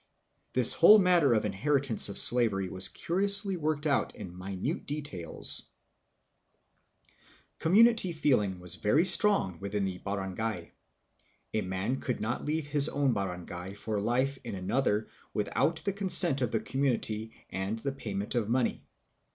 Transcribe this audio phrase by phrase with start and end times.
[0.53, 4.29] This whole matter of inheritance of slavery was curiously worked out in
[4.87, 5.67] details.
[5.67, 5.67] Life
[6.07, 7.59] in the Barangay.
[7.75, 10.71] Community feeling was very strong within the barangay.
[11.53, 16.41] A man could not leave his own barangay for life in another without the consent
[16.41, 18.87] of the community and the payment of money.